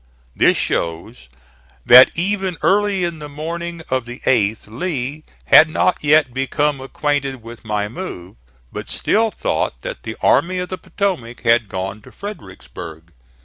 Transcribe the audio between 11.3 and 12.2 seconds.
had gone to